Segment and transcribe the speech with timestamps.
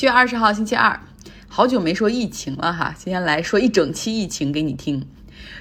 [0.00, 0.98] 七月二十号，星期二，
[1.46, 5.06] 好久没说疫情了哈，今天来说一整期疫情给你听。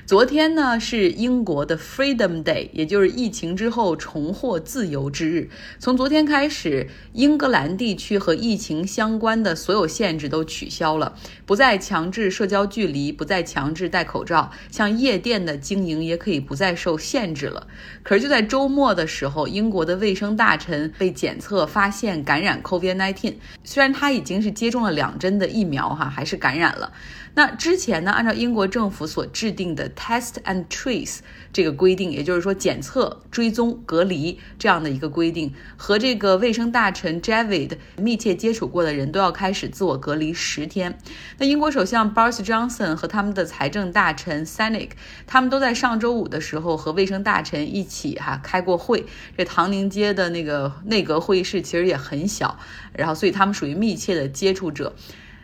[0.05, 5.49] 昨天呢是英国的 Freedom Day，也就是疫情之后重获自由之日。
[5.77, 11.15] 从昨天开始，英格兰地区和疫情相关的所有限制都取消了，
[11.45, 17.67] 不再强制社交距离，不再强制戴口罩，像夜店的经营也可以不再受限制了。
[18.01, 26.91] 可是就在周末的时候，英国的卫生大臣被检测发现感染 COVID-19，虽然他已经是接种了两针的疫苗哈，还是感染了。
[27.39, 31.19] 那之前呢，按照英国政府所制定的 Test and Trace
[31.53, 40.97] 这个规定，也就是说检测、追踪、隔离这样的一个规定，和这个卫生大臣 Javid 密切接触过的人都要开始自我隔离十天。
[41.37, 44.89] 那英国首相 Boris Johnson 和他们的财政大臣 Sunak，
[45.25, 49.05] 他们都在上周五的时候和卫生大臣一起哈开过会。
[49.37, 52.59] 这唐宁街的那个内阁会议室其实也很小，
[52.91, 54.93] 然后所以他们属于密切的接触者。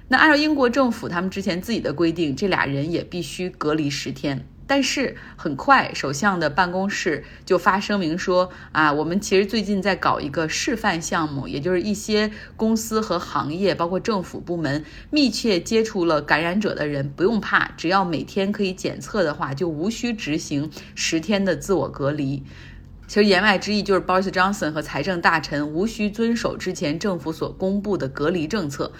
[0.08, 4.48] 那按照英国政府他们之前自己的规定，这俩人也必须隔离十天。
[4.68, 22.44] 但是很快，首相的办公室就发声明说：“啊，我们其实最近在搞一个示范项目，也就是一些公司和行业，包括政府部门，密切接触了感染者的人不用怕，只要每天可以检测的话，就无需执行十天的自我隔离。”
[23.08, 28.92] 其实言外之意就是，Boris Johnson 和财政大臣无需遵守之前政府所公布的隔离政策。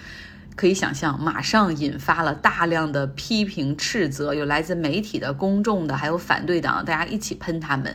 [0.56, 7.94] 可以想象，马上引发了大量的批评、斥责，有来自媒体的、公众的，还有反对党，大家一起喷他们。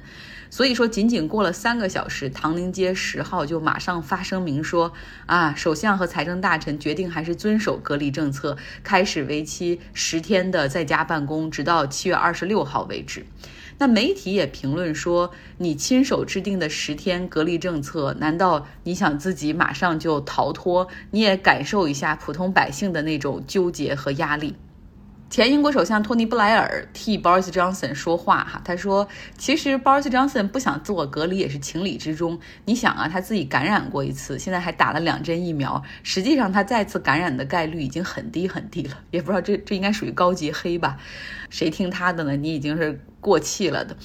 [0.51, 4.93] 所以说，仅仅过了三个小时，唐宁街十号就马上发声明说：
[5.25, 13.25] 啊，首相和财政大臣决定还是遵守隔离政策，开始为期十天的在家办公，直到七月二十六号为止。
[13.81, 20.87] 那媒体也评论说，你亲手制定的十天隔离政策，难道你想自己马上就逃脱？
[21.09, 24.53] 你也感受一下普通百姓的那种纠结和压力。
[25.31, 29.07] 前英国首相托尼·布莱尔替 Boris Johnson 说话，哈，他说
[29.39, 32.37] ：“其实 Boris Johnson 不想自我隔离也是情理之中。
[32.65, 38.97] 你想啊，他自己感染过一次，现在还打了两针疫苗，实际上他再次感染的概率已经很低很低了。
[39.11, 40.97] 也不知道这这应该属于高级黑吧？
[41.49, 42.35] 谁听他的呢？
[42.35, 43.95] 你已经是过气了的。”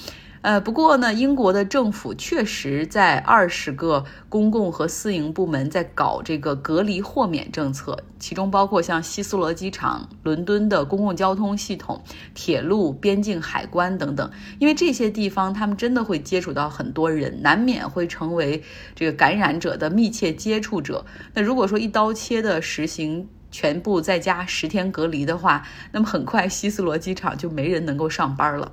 [0.47, 12.01] 呃，不过呢，英国的政府确实在二十个公共和私营部门在搞这个隔离豁免政策，其中包括像希斯罗机场、伦敦的公共交通系统、
[12.33, 14.31] 铁路、边境海关等等。
[14.57, 18.63] 因为这些地方他们真的会接触到很多人，难免会成为
[18.95, 21.05] 这个感染者的密切接触者。
[21.33, 28.71] 那如果说一刀切的实行全部在家十天隔离的话，那么很快希斯罗机场就没人能够上班了。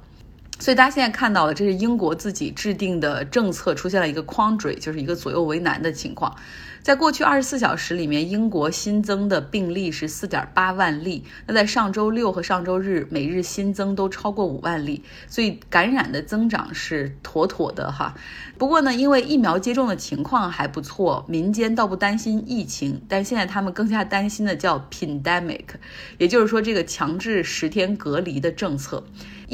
[0.60, 6.34] 所以大家现在看到的，这是英国自己制定的政策出现了一个 quandary，就是一个左右为难的情况。
[6.80, 11.24] 在过去二十四小时里面，英国新增的病例是四点八万例。
[11.46, 18.14] 那在上周六和上周日，每日新增都超过五万例，所以感染的增长是妥妥的哈。
[18.58, 23.00] 不过呢，因为疫苗接种的情况还不错，民间倒不担心疫情。
[23.08, 25.64] 但现在他们更加担心的叫 pandemic，
[26.18, 29.02] 也就是说这个强制十天隔离的政策。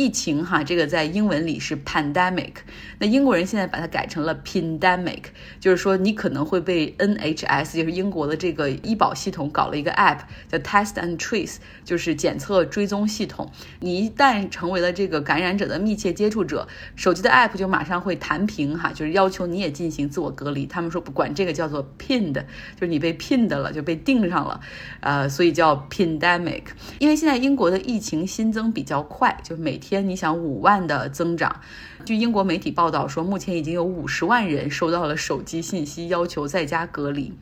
[0.00, 2.54] 疫情哈，这个在英文里是 pandemic，
[2.98, 5.24] 那英国人现在把它改成了 pandemic，
[5.60, 13.52] 就是说你可能会被 NHS，就是英国的这个医保系统搞了一个 app 叫 Test and Trace，就是检测追踪系统。
[13.80, 16.66] 你一旦成为了这个感染者的密切接触者，
[16.96, 20.64] 手机的 app 就马上会弹屏哈，就是要求你也进行自我隔离。
[20.64, 24.58] 他们说不管这个叫做 pinned，就是你被 pinned 了，就被钉上了，
[25.00, 26.62] 呃，所以叫 pandemic。
[26.98, 31.60] 因为现在英国的疫情新增比较快，就每天天你想五万的增长，
[32.04, 37.32] 据英国媒体报道说，目前已经有五十万人收到了手机信息，要求在家隔离。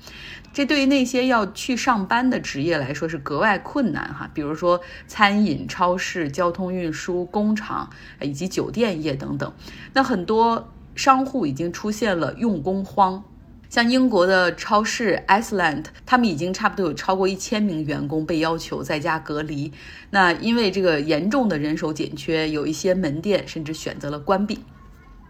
[0.55, 7.91] 这对于那些要去上班的职业来说是格外困难哈，比如说餐饮、超市、交通运输、工厂
[8.23, 9.53] 以及酒店业等等。
[9.93, 13.23] 那很多商户已经出现了用工荒。
[13.69, 19.73] 像英国的超市 Iceland，他们已经差不多有超过一千名员工被要求在家隔离。
[20.11, 24.61] 那因为这个严重的人手紧缺，有一些门店甚至选择了关闭。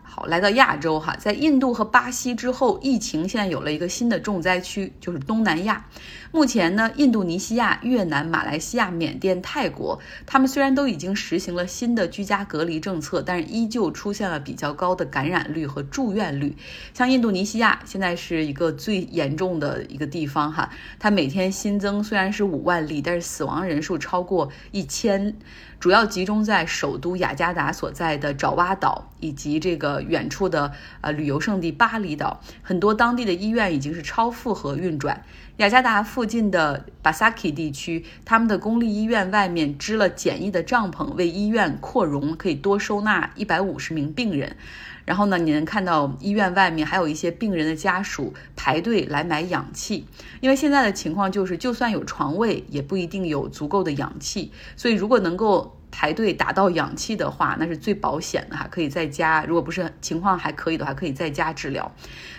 [0.03, 5.85] 好，来到亚洲哈，在印度和巴西之后，疫情现在有了一个新的重灾区，就是东南亚。
[6.31, 16.55] 目前呢，印度尼西亚、越南、马来西亚、缅甸、泰国，他们虽然都已经实行了新的居家隔离政策，但是依旧出现了比较高的感染率和住院率。
[16.93, 25.35] 像印度尼西亚现在是一个最严重的一个地方哈，它每天新增虽然是五万例，但是死亡人数超过一千，
[25.81, 30.71] 主要集中在首都雅加达所在的爪哇岛以及这个远处的
[31.01, 35.25] 呃旅游胜地巴厘岛，很多当地的医院已经是超负荷运转。
[35.59, 44.57] 雅加达附近的巴萨基地区，他们的公立医院外面支了简易的帐篷，为医院扩容，可以多收纳一百五十名病人。
[45.05, 50.07] 然后呢，你能看到医院外面还有一些病人的家属排队来买氧气，
[50.41, 54.53] 因为现在的情况就是，就算有床位，也不一定有足够的氧气。
[54.77, 59.45] 所以，如果能够排队打到氧气的话，那是最保险的哈，可以在家。
[59.45, 61.91] 如果不是情况还可以的话，可以在家治疗。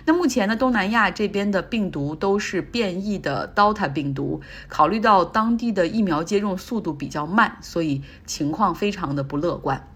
[0.06, 9.88] 那目前呢，东南亚这边的病毒都是变异的 Delta 病毒，考虑到当地的疫苗接种速度比较慢，所以情况非常的不乐观。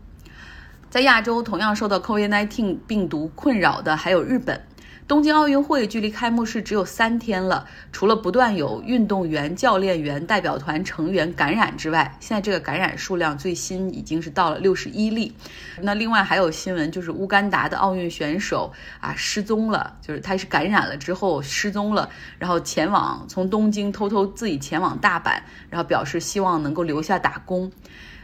[0.90, 4.62] 在亚洲，同样受到 COVID-19 病毒困扰的还有日本。
[5.06, 15.36] 东京奥运会距离开幕式只有三天了，除了不断有运动员、教练员、代表团成员感染之外，现在这个感染数量最新已经是到了六十一例。
[15.82, 18.72] 那另外还有新闻，就是乌干达的奥运选手
[19.02, 22.10] 啊失踪了，就是他是感染了之后失踪了，
[22.40, 25.38] 然后前往从东京偷偷自己前往大阪，
[25.70, 27.70] 然后表示希望能够留下打工。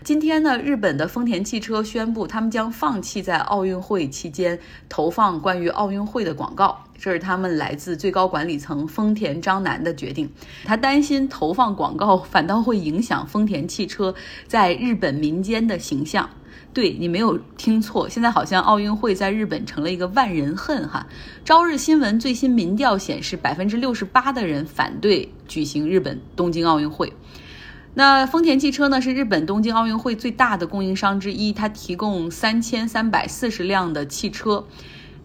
[0.01, 4.57] 今天呢，日本的丰田汽车宣布，他们将放弃在奥运会期间
[4.87, 6.85] 投放关于奥运会的广告。
[6.97, 10.29] 这是他们来自最高管理层丰田章男的决定。
[10.63, 14.13] 他担心投放广告反倒会影响丰田汽车
[14.47, 16.29] 在日本民间的形象。
[16.71, 21.05] 对你没有听错，现在好像奥运会在日本成了一个万人恨哈。
[21.43, 27.11] 朝日新闻最新民调显示，百分之六十八的人反对举行日本东京奥运会。
[27.95, 34.65] 那丰田汽车呢，是日本东京奥运会最大的供应商之一，它提供三千三百四十辆的汽车。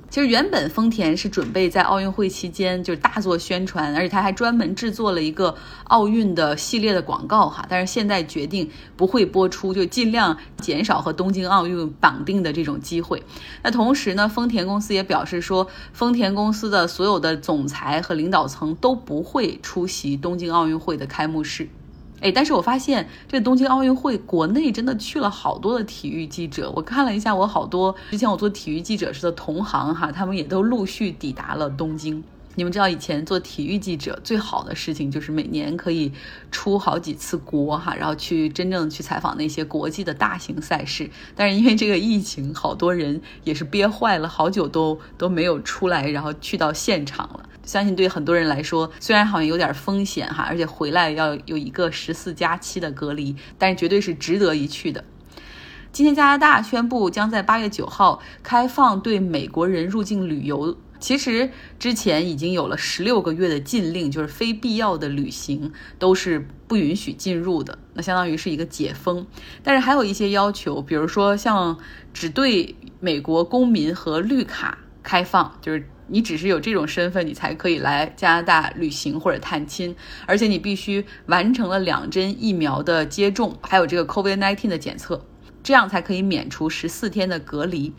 [0.08, 7.66] 其实原本丰田是准备在奥运会期间就大做宣传，而且他还专门制作了一个奥运的系列的广告哈。
[7.68, 13.22] 但是现在决定不会播出，就尽量减少和东京奥运绑定的这种机会。
[13.62, 21.68] 那同时呢，丰田公司也表示说，丰田公司的所有的总裁和领导层都不会出席东京奥运会的开幕式。
[22.24, 26.72] 哎，但是我发现这个东京奥运会国内真的去了好多的体育记者。
[26.74, 32.24] 我看了一下，我好多之前我做体育记者时的同行哈，他们也都陆续抵达了东京。
[32.54, 36.10] 你们知道以前做体育记者最好的事情就是每年可以
[36.50, 41.10] 出好几次国哈，然后去真正去采访那些国际的大型赛事。
[41.36, 47.50] 但是因为这个疫情，好多人也是憋坏了，好久都都没有出来，然后去到现场了。
[47.64, 55.04] 相信对很多人来说，虽然好像有点风险哈，而且回来要有一个十四加七的隔离，但是绝对是值得一去的。
[55.92, 60.76] 今天加拿大宣布将在八月九号开放对美国人入境旅游。
[61.00, 69.26] 其实之前已经有了十六个月的禁令，就是非必要的旅行都是不允许进入的，那相当于是一个解封。
[69.62, 71.78] 但是还有一些要求，比如说像
[72.12, 75.88] 只对美国公民和绿卡开放，就是。
[76.08, 79.96] 你只是有这种身份，你才可以来加拿大旅行或者探亲，
[80.26, 85.24] 而且你必须完成了两针疫苗的接种，还有这个 COVID-19 的检测，
[85.62, 87.92] 这样才可以免除十四天的隔离。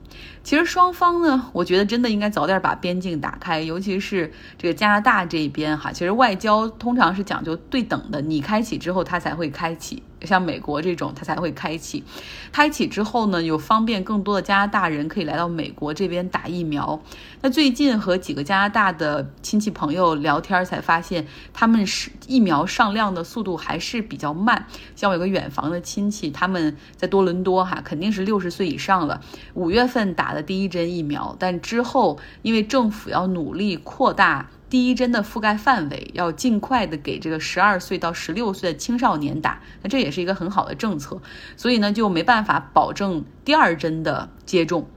[0.45, 10.03] 其实双方呢，我觉得真的应该早点把边境打开，尤其是这个加拿大这边哈，其实外交通常是讲究对等的，你开启之后，它才会开启。
[10.21, 12.03] 像美国这种，它才会开启。
[12.51, 16.99] 开启之后呢，有方便更多的加拿大人可以来到美国这边打疫苗。
[17.41, 24.65] 那最近和几个加拿大的亲戚朋友聊天，才发现他们是疫苗上量的速度还是比较慢。
[24.95, 29.21] 像我有个远房的亲戚，他们在多伦多哈，肯定是六十岁以上了，
[29.53, 34.49] 五月份打第一针疫苗，但之后因为政府要努力扩大。
[34.67, 41.21] 第一针的覆盖范围要尽快的给这个十二岁到十六岁的青少年打，那这也是一个很好的政策，
[41.55, 44.87] 所以呢就没办法保证第二针的接种。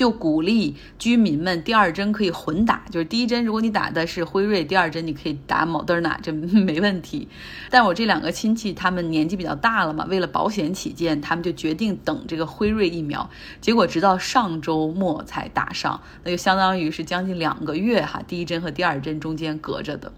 [0.00, 7.28] 就鼓励居民们第二针可以混打，就是第一针如果你打的是辉瑞，第二针你可以打莫德纳，这没问题。
[7.68, 13.28] 但我这两个亲戚他们年纪比较大了嘛，为了保险起见，他们就决定等这个辉瑞疫苗。
[13.60, 20.10] 结果直到上周末才打上，那就相当于是将近两个月哈，第一针和第二针中间隔着的。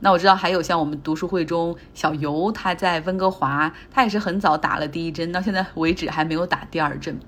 [0.00, 7.20] 那我知道还有像我们读书会中小游，他在温哥华，他也是很早打了第一针，到现在为止还没有打第二针。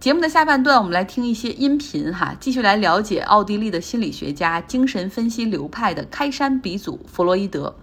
[0.00, 7.74] 节目的下半段，我们来听一些音频哈，继续来了解奥地利的心理学家、精神分析流派的开山鼻祖弗洛伊德。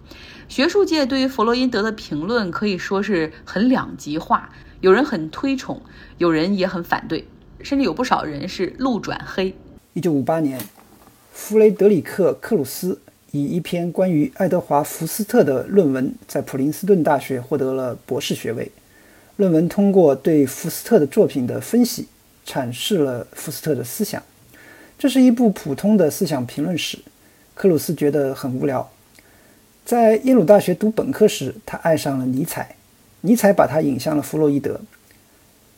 [0.48, 4.48] 学术界对于弗洛伊德的评论可以说是很两极化，
[4.80, 5.78] 有人很推崇，
[6.16, 7.28] 有人也很反对，
[7.60, 9.54] 甚至有不少人是路转黑。
[9.92, 10.58] 一九五八年，
[11.34, 12.98] 弗雷德里克·克鲁斯
[13.32, 18.72] 以一篇关于爱德华·福斯特的论文，在普林斯顿大学获得了博士学位。
[19.36, 22.08] 论文通过对福斯特的作品的分析，
[22.46, 24.22] 阐释了福斯特的思想。
[24.98, 26.98] 这是一部普通的思想评论史。
[27.54, 28.90] 克鲁斯觉得很无聊。
[29.84, 32.74] 在耶鲁大学读本科时，他爱上了尼采，
[33.20, 34.80] 尼采把他引向了弗洛伊德。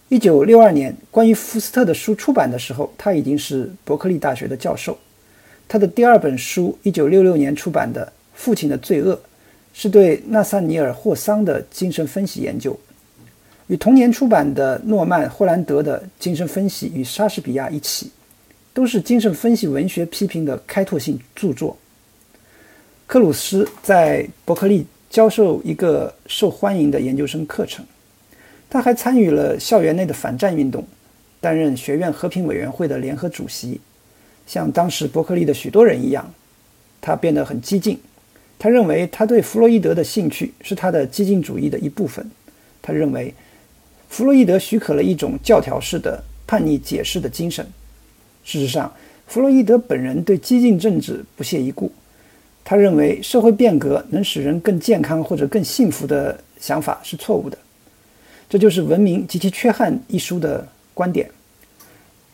[0.09, 4.97] 一九六二年，关于福斯特的书出版的时候，他已经是伯克利大学的教授。
[5.67, 9.15] 他的第二本书，一九六六年出版的《父亲的罪恶》，
[9.75, 12.79] 是对纳萨尼尔·霍桑的精神分析研究。
[13.69, 18.11] 与同年出版的诺曼·霍兰德的《精神分析与莎士比亚》一起，
[18.73, 21.77] 都是精神分析文学批评的开拓性著作。
[23.07, 27.85] 克鲁斯在伯克利教授一个受欢迎的研究生课程，
[28.71, 30.83] 他还参与了校园内的反战运动，
[31.39, 33.79] 担任学院和平委员会的联合主席。
[34.47, 36.33] 像当时伯克利的许多人一样，
[37.03, 38.01] 他变得很激进。
[38.59, 42.27] 他认为他对弗洛伊德的兴趣是他的激进主义的一部分。
[42.81, 43.35] 他认为。
[44.09, 47.65] 弗洛伊德许可了一种教条式的叛逆解释的精神。
[48.43, 48.93] 事实上，
[49.27, 51.93] 弗洛伊德本人对激进政治不屑一顾。
[52.65, 57.57] 他认为社会变革能使人更健康或者更幸福的想法是错误的。
[58.49, 61.31] 这就是《文明及其缺憾》一书的观点。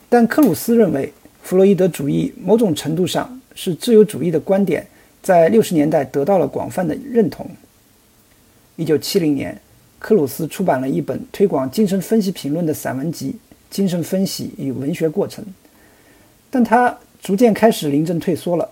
[0.08, 1.12] 但克鲁斯认为，
[1.42, 4.86] 弗洛伊德主义某种程度上是自由主义的观点，
[5.22, 7.48] 在六十年代得到了广泛的认同。
[8.76, 9.60] 一九七零年。
[10.04, 13.30] 克鲁斯出版了一本推广精神分析评论的散文集
[13.74, 15.42] 《精神分析与文学过程》，
[16.50, 18.68] 但他逐渐开始临阵退缩了。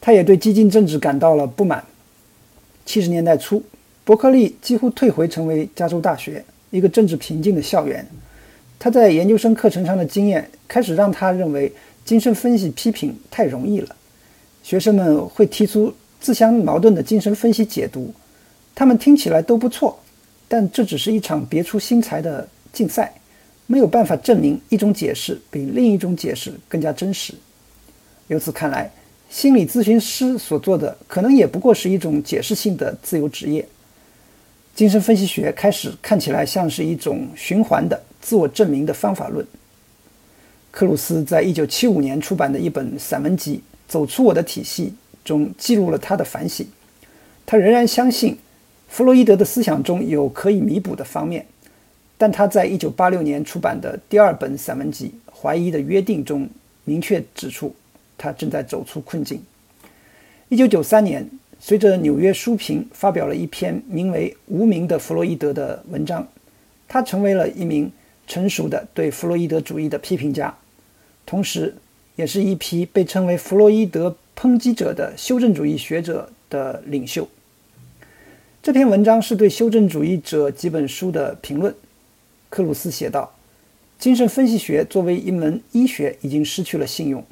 [0.00, 1.84] 他也对激进政治感到了不满。
[2.86, 3.62] 七十年代初，
[4.02, 8.06] 伯克利几乎退回成为加州大学一个政治平静的校园。
[8.78, 11.70] 他在研究生课程上的经验开始让他认为
[12.02, 13.94] 精神分析批评太容易了。
[14.62, 18.14] 学生们会提出自相矛盾的精神分析解读，
[18.74, 19.98] 他们听起来都不错。
[20.52, 23.10] 但这只是一场别出心裁的竞赛，
[23.66, 27.32] 没有办法证明一种解释比另一种解释更加真实。
[28.26, 28.92] 由此看来，
[29.30, 33.66] 心理咨询师所做的可能也不过是一种解释性的自由职业。
[34.74, 39.46] 精神分析学开始看起来像是一种循环的自我证明的方法论。
[40.70, 43.56] 克鲁斯在一九七五年出版的一本散文集
[43.90, 44.88] 《走出我的体系》
[45.26, 46.66] 中记录了他的反省。
[47.46, 48.36] 他仍然相信。
[48.92, 51.46] 弗洛伊德的思想中有可以弥补的方面，
[52.18, 56.46] 但他在一九八六年出版的第二本散文集《怀疑的约定》中
[56.84, 57.74] 明确指出，
[58.18, 59.42] 他正在走出困境。
[60.50, 61.26] 一九九三年，
[61.58, 66.28] 随着纽约书评发表了一篇名为《无名的弗洛伊德》的文章，
[66.86, 67.90] 他成为了一名
[68.26, 70.54] 成熟的对弗洛伊德主义的批评家，
[71.24, 71.74] 同时
[72.16, 77.26] 也是一批被称为弗洛伊德抨击者的修正主义学者的领袖。
[78.62, 81.74] 这篇文章是对修正主义者几本书的评论。
[82.48, 83.34] 克鲁斯写道
[83.98, 87.24] ：“精神分析学作为一门医学已经失去了信用。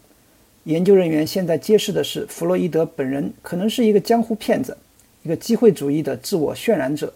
[0.65, 4.77] 研究人员现在揭示的是，弗洛伊德本人可能是一个江湖骗子，
[5.23, 7.15] 一个机会主义的自我渲染者。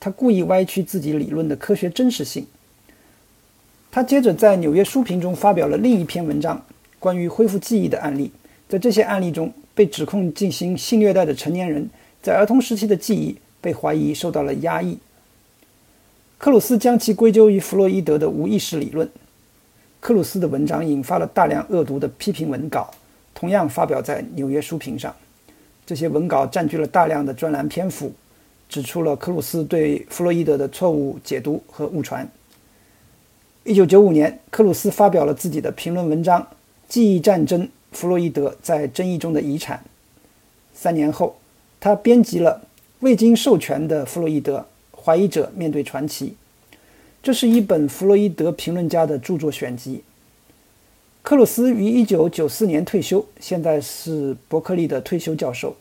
[0.00, 2.46] 他故意歪曲自己理论的科学真实性。”
[3.92, 6.64] 他接着在《纽约书评》中发表了另一篇文章，
[6.98, 8.32] 关于恢复记忆的案例。
[8.66, 11.90] 在这些案例中，被指控进行性虐待的成年人。
[12.22, 14.96] 在儿童时期的记忆被怀疑受到了压抑。
[16.38, 19.08] 克鲁斯将其归咎于弗洛伊德的无意识理论。
[20.00, 22.92] 克鲁斯的文章引发了大量恶毒的批评文稿，
[23.34, 25.14] 同样发表在《纽约书评》上。
[25.84, 28.12] 这些文稿占据了大量的专栏篇幅，
[28.68, 32.28] 指出了克鲁斯对弗洛伊德的错误解读和误传。
[33.64, 36.40] 1995年，克鲁斯发表了自己的评论文章
[36.88, 39.78] 《记忆战争：弗洛伊德在争议中的遗产》。
[40.72, 41.36] 三年后。
[41.84, 42.62] 他编辑了
[43.00, 46.36] 《未经授权的弗洛伊德：怀疑者面对传奇》，
[47.20, 50.04] 这是一本弗洛伊德评论家的著作选集。
[51.22, 55.74] 克鲁斯于1994年退休，现在是伯克利的退休教授。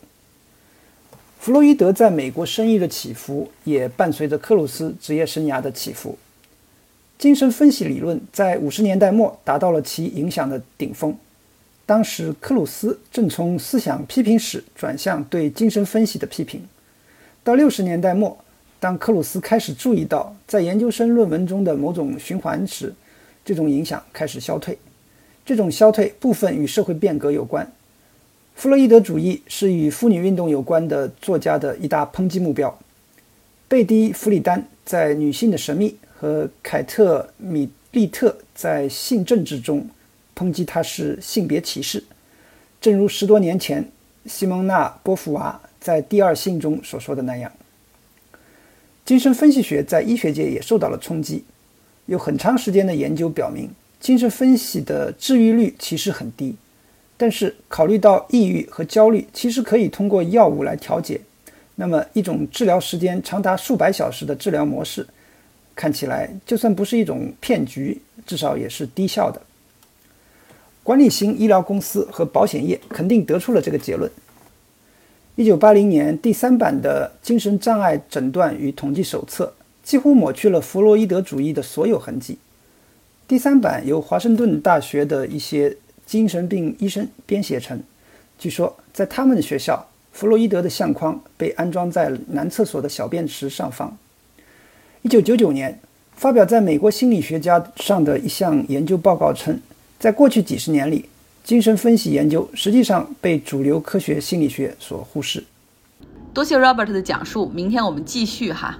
[1.39, 6.17] 弗洛伊德在美国声誉的起伏，也伴随着克鲁斯职业生涯的起伏。
[7.19, 11.15] 精神分析理论在50年代末达到了其影响的顶峰。
[11.91, 16.65] 当时，克鲁斯正从思想批评史转向对精神分析的批评。
[17.43, 18.37] 到六十年代末，
[18.79, 22.93] 当克鲁斯开始注意到在研究生论文中的某种循环时，
[23.43, 24.77] 这种影响开始消退。
[25.45, 27.69] 这种消退部分与社会变革有关。
[28.55, 32.73] 弗洛伊德主义是与妇女运动有关的作家的一大抨击目标。
[33.67, 39.85] 贝蒂·弗里丹在《女性的神秘》和凯特·米利特在《性政治》中。
[40.35, 42.03] 抨击他是性别歧视，
[42.79, 43.89] 正如十多年前
[44.25, 47.51] 西蒙娜·波伏娃在《第二性》中所说的那样。
[49.03, 51.43] 精神分析学在医学界也受到了冲击。
[52.05, 53.69] 有很长时间的研究表明，
[53.99, 56.55] 精神分析的治愈率其实很低。
[57.17, 61.21] 但是，考虑到抑郁和焦虑其实可以通过药物来调节，
[61.75, 65.05] 那么一种治疗时间长达数百小时的治疗模式，
[65.75, 69.39] 看起来就算不是一种骗局，至少也是低效的。
[70.83, 74.11] 管理型医疗公司和保险业肯定得出了这个结论。
[75.35, 82.37] 一九八零年第三版的精神障碍诊断与统计手册几乎抹去了弗洛伊德主义的所有痕迹。
[83.27, 87.81] 第三版由华盛顿大学的一些精神病医生编写成。
[88.37, 93.95] 据说，在他们的学校，弗洛伊德的相框被安装在男厕所的小便池上方。
[95.03, 95.79] 一九九九年，
[96.15, 99.59] 发表在美国心理学家上的一项研究报告称，
[100.01, 101.07] 在过去几十年里，
[101.43, 105.43] 精神分析研究实际上被主流科学心理学所忽视。
[106.33, 108.79] 多谢 Robert 的讲述，明天我们继续哈。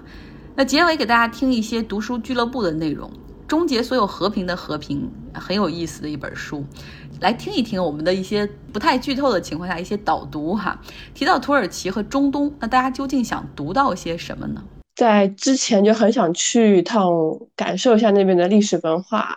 [0.56, 3.08] 那结尾给大家听一些读书俱乐部的内容。
[3.48, 6.66] 终结所有和平的和平，很有意思的一本书，
[7.20, 10.82] 来听一听我们的一些不太剧透的情况下一些导读哈。
[11.13, 14.63] 提到土耳其和中东，那大家究竟想读到些什么呢？
[14.96, 17.12] 在之前就很想去一趟，
[17.56, 19.36] 感受一下那边的历史文化，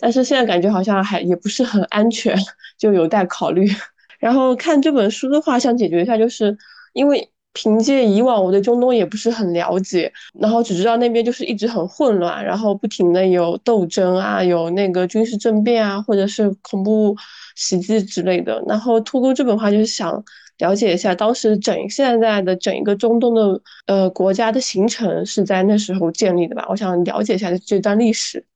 [0.00, 2.36] 但是现在感觉好像还也不是很安全，
[2.78, 3.68] 就有待考虑。
[4.18, 6.56] 然后看这本书的话，想解决一下，就是
[6.94, 7.30] 因为。
[7.52, 17.16] 凭借以往我对中东也不是很了解，然后只知道那边就是一直很混乱，然后不停的有斗争啊，有那个军事政变啊，或者是恐怖
[17.56, 18.62] 袭击之类的。
[18.68, 20.22] 然后透过这本话，就是想
[20.58, 26.64] 了解一下当时整现在的整一个中东的呃国家的形成是在那时候建立的吧？
[26.70, 28.46] 我想了解一下这段历史，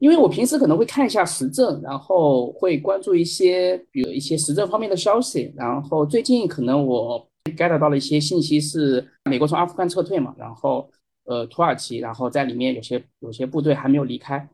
[0.00, 7.28] 因为我平时可能会看一下时政，然后会关注一些比如一些时政方面的消息，然后最近可能我。
[7.56, 10.90] get 到了一些信息，是美国从阿富汗撤退嘛，然后
[11.26, 14.48] 呃土耳其，然后在里面有些有些部队还没有离开。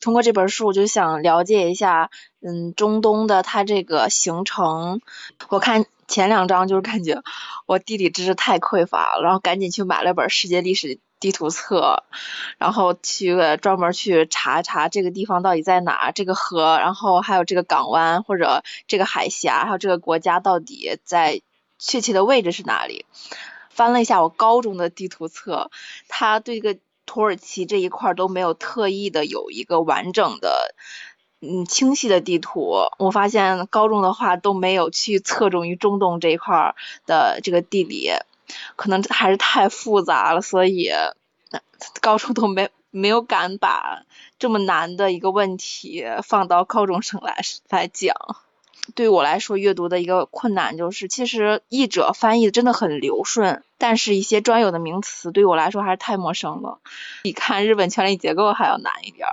[0.00, 2.10] 通过这本书，我就想了解一下，
[2.40, 5.00] 嗯，中东的它这个行程。
[5.48, 7.22] 我看前两章就是感觉
[7.66, 12.04] 我地理知识太匮乏了，然后赶紧去买了本世界历史地图册，
[12.58, 21.40] 然后去专门去查一查这个地方到底在哪，这个河，然后还有这个港湾或者这个海峡，还有这个国家到底在。
[21.80, 23.06] 确切的位置是哪里？
[23.70, 25.70] 翻了一下我高中的地图册，
[26.08, 30.74] 他对这个土耳其这一块都没有特意的有一个完整的、
[31.40, 32.88] 嗯清晰的地图。
[32.98, 36.74] 我发现高中的话都没有去侧重于中东这一块
[37.06, 38.10] 的这个地理，
[38.76, 40.90] 可能还是太复杂了，所以
[42.00, 44.02] 高中都没没有敢把
[44.38, 48.14] 这么难的一个问题放到高中生来来讲。
[48.94, 56.78] 对我来说，阅读的一个困难就是，其实译者翻译的真的很流顺，但是一些专有的名词对我来说还是太陌生了，
[57.22, 59.28] 比看日本权力结构还要难一点。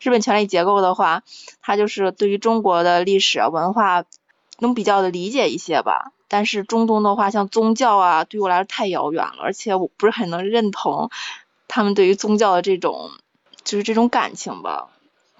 [0.00, 1.22] 日本权力结构的话，
[1.62, 4.02] 它就是对于中国的历史文化
[4.58, 11.10] 能比较的理解一些吧，但是中东的话，像宗教啊，对我来说太遥远了，而且我不是很能认同
[11.68, 13.10] 他们对于宗教的这种
[13.64, 14.88] 就是这种感情吧，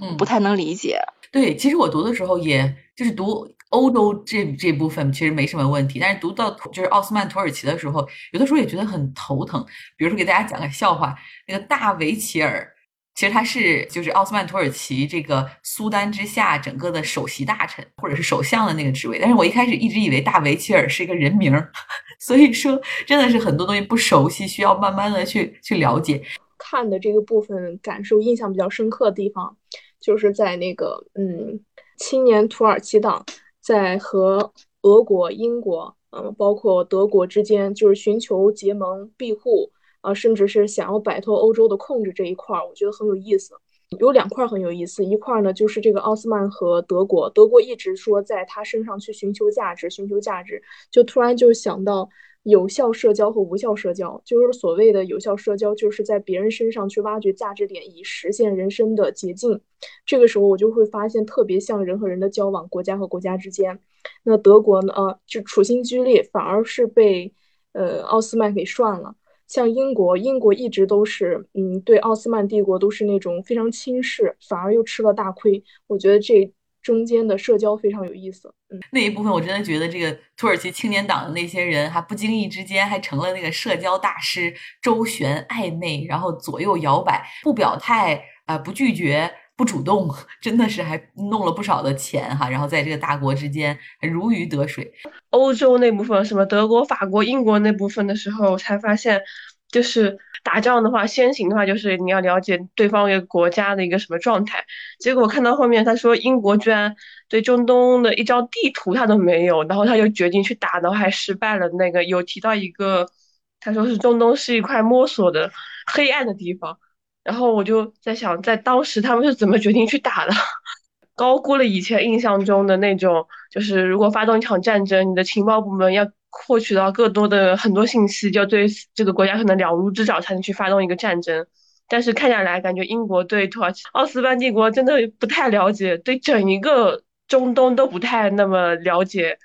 [0.01, 1.01] 嗯，不太能理解。
[1.31, 3.53] 对，其实我读的时候也就是读。
[3.71, 9.63] 欧洲这这部分其实没什么问题，但是读到就是奥斯曼土耳其的时候，有的时候也觉得很头疼。
[9.97, 11.17] 比如说给大家讲个笑话，
[11.49, 12.73] 那个大维齐尔，
[13.17, 19.19] 其实他是就是奥斯曼土耳其这个苏丹之下整个的首席大臣或者是首相的那个职位。
[19.19, 21.53] 但是我一开始一直以为大维齐尔是一个人名，
[22.21, 26.23] 所以说真的是很多东西不熟悉，需要慢慢的去去了解。
[26.59, 29.57] 看的这个部分感受印象比较深刻的地方，
[29.99, 31.59] 就是在那个嗯
[31.97, 33.25] 青年土耳其党。
[33.61, 34.53] 在和
[34.83, 39.73] 俄国、英国，嗯，包括德国之间，就是寻求结盟庇护
[40.07, 43.55] 啊，甚至是想要摆脱欧洲的控制这一块儿，我觉得很有意思。
[43.99, 52.09] 有两块很有意思，一块呢就是这个奥斯曼和德国，德国一直说在他身上去寻求价值，寻求价值，就突然就想到。
[52.49, 59.61] 有效社交和无效社交，就是所谓的有效社交，就是在别人身上去挖掘价值点，以实现人生的捷径。
[60.05, 63.81] 这个时候，我就会发现特别像人和人的交往，国家和国家之间。
[64.23, 64.93] 那德国呢？
[64.93, 67.35] 呃，就处心积虑，反而是被
[67.73, 69.17] 呃奥斯曼给涮了。
[69.47, 75.63] 像英国，英国一直都是嗯对奥斯曼帝国都是那种非常轻视，反而又吃了大亏。
[75.87, 76.53] 我觉得这。
[76.83, 90.09] 中间的社交非常有意思，嗯，那一部分我真的觉得这个土耳其青年党的那些人，还不经意之间还成了那个社交大师，周旋暧昧，然后左右摇摆，不表态啊，不拒绝，不主动，
[90.41, 94.93] 真的是还弄了不少的钱哈，然后在这个大国之间如鱼得水。
[95.31, 99.23] 欧洲那部分什么德国、法国、英国那部分的时候，才发现。
[99.69, 104.65] 就是打仗的话，先行的话就是你要了解对方一个国家的一个什么状态。
[105.01, 106.95] 结果看到后面，他说英国居然
[107.29, 111.69] 对中东的一张地图他都没有，然后他就决定去打，然后还失败了。
[111.71, 113.11] 那个有提到一个
[113.59, 115.51] 他说是中东是一块摸索的
[115.93, 116.79] 黑暗的地方。
[117.27, 120.33] 然后我就在想，在当时他们是怎么决定去打的？
[121.17, 131.45] 高估了以前印象中的那种，就是如果发动一场战争，你的情报部门要获取到更多的很多信息，就要对这个国家可能了如指掌，才能去发动一个战争。
[131.89, 139.39] 但是看下来，感觉英国对土耳其奥斯曼帝国真的不太了解，对整一个中东都不太那么了解。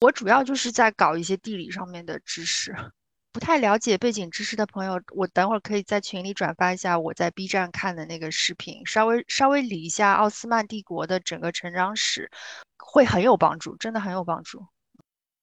[0.00, 2.74] 我主要就是在搞一些地理上面的知识。
[3.34, 12.30] 不太了解背景知识的朋友，我等会儿可以在群里转发一下我在 B 站看的那个视频，稍微稍微理一下奥斯曼帝国的整个成长史，
[12.78, 14.64] 会很有帮助，真的很有帮助。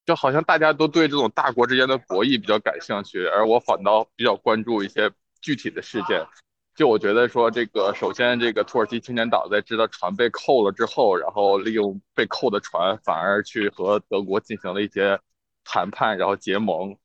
[0.06, 6.26] 就好像大家都对这种大国之间的博弈比较感兴趣，而我反倒比较关注一些具体的事件。
[6.74, 15.20] 就我觉得说，这个首先这个土耳其青年党在知道船被扣了之后，然后利用被扣的船，反而去和德国进行了一些
[15.66, 16.96] 谈判，然后结盟。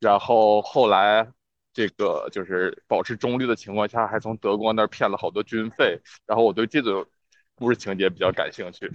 [0.00, 1.26] 然后后来，
[1.72, 6.00] 这个就是保持中立的情况下，还从德国那儿骗了好多军费。
[6.26, 7.06] 然后我对这个
[7.54, 8.90] 故事情节比较感兴趣。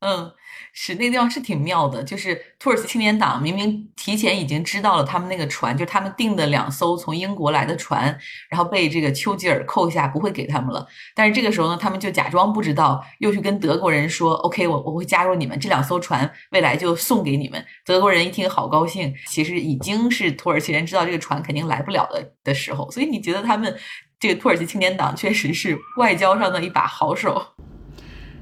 [0.00, 0.32] 嗯，
[0.72, 10.86] 是那个地方是挺妙的，就是土耳其青年党明明提前已经知道了他们那个船，就他们订的两艘从英国来的船，然后被这个丘吉尔扣下，不会给他们了。
[11.14, 22.90] 但是这个时候呢，他们就假装不知道，又去跟德国人说：“OK，我我会加入你们，这两艘船未来就送给你们。”德国人一听好高兴，其实已经是土耳其人知道这个船肯定来不了的的时候。
[22.90, 23.78] 所以你觉得他们
[24.18, 27.44] 这个土耳其青年党确实是外交上的一把好手。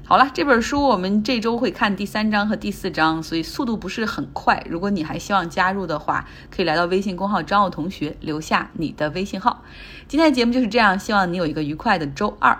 [0.09, 4.65] 好了，这本书我们这周会看第三章和第四章，所以速度不是很快。
[4.67, 9.63] 如果你还希望加入的话，可以来到微信公号张奥同学，留下你的微信号。
[10.07, 12.57] 今天的节目就是这样，希望你有一个愉快的周二。